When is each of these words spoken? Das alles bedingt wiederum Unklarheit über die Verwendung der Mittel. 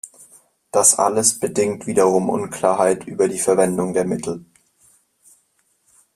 Das 0.71 0.97
alles 0.97 1.37
bedingt 1.37 1.85
wiederum 1.85 2.29
Unklarheit 2.31 3.05
über 3.05 3.27
die 3.29 3.37
Verwendung 3.37 3.93
der 3.93 4.03
Mittel. 4.03 4.43